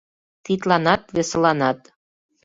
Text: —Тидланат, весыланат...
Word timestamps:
—Тидланат, 0.45 1.01
весыланат... 1.15 1.79